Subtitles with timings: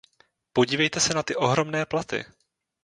[0.53, 2.25] Podívejte se na ty ohromné platy.